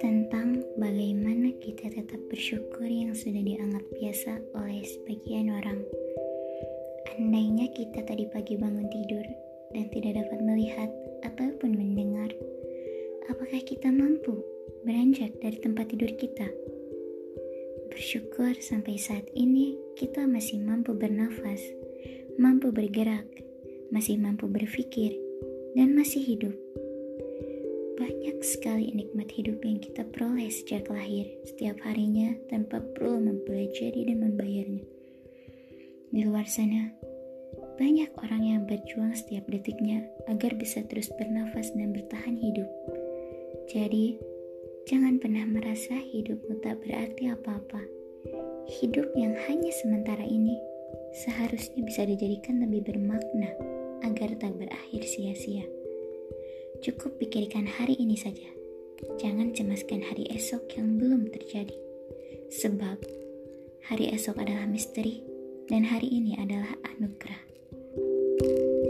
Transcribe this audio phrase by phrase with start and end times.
[0.00, 5.84] tentang bagaimana kita tetap bersyukur yang sudah dianggap biasa oleh sebagian orang.
[7.20, 9.26] Andainya kita tadi pagi bangun tidur
[9.76, 10.88] dan tidak dapat melihat
[11.28, 12.32] ataupun mendengar,
[13.28, 14.40] apakah kita mampu
[14.88, 16.48] beranjak dari tempat tidur kita?
[17.92, 21.60] Bersyukur sampai saat ini kita masih mampu bernafas,
[22.40, 23.28] mampu bergerak,
[23.92, 25.12] masih mampu berpikir,
[25.76, 26.56] dan masih hidup.
[28.00, 34.24] Banyak sekali nikmat hidup yang kita peroleh sejak lahir setiap harinya tanpa perlu mempelajari dan
[34.24, 34.84] membayarnya.
[36.08, 36.88] Di luar sana,
[37.76, 42.68] banyak orang yang berjuang setiap detiknya agar bisa terus bernafas dan bertahan hidup.
[43.68, 44.16] Jadi,
[44.88, 47.84] jangan pernah merasa hidupmu tak berarti apa-apa.
[48.72, 50.56] Hidup yang hanya sementara ini
[51.12, 53.52] seharusnya bisa dijadikan lebih bermakna
[54.02, 55.64] agar tak berakhir sia-sia.
[56.82, 58.50] Cukup pikirkan hari ini saja.
[59.18, 61.74] Jangan cemaskan hari esok yang belum terjadi.
[62.50, 62.98] Sebab
[63.86, 65.22] hari esok adalah misteri
[65.70, 67.42] dan hari ini adalah anugerah.
[68.42, 68.81] thank you